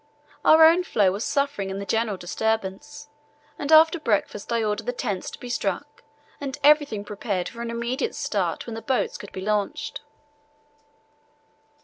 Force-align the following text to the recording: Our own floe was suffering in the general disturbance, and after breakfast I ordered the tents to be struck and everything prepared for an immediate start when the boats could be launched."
Our 0.43 0.65
own 0.65 0.83
floe 0.83 1.11
was 1.11 1.23
suffering 1.23 1.69
in 1.69 1.77
the 1.77 1.85
general 1.85 2.17
disturbance, 2.17 3.09
and 3.59 3.71
after 3.71 3.99
breakfast 3.99 4.51
I 4.51 4.63
ordered 4.63 4.87
the 4.87 4.93
tents 4.93 5.29
to 5.29 5.39
be 5.39 5.47
struck 5.47 6.01
and 6.39 6.57
everything 6.63 7.05
prepared 7.05 7.47
for 7.47 7.61
an 7.61 7.69
immediate 7.69 8.15
start 8.15 8.65
when 8.65 8.73
the 8.73 8.81
boats 8.81 9.19
could 9.19 9.31
be 9.31 9.41
launched." 9.41 10.01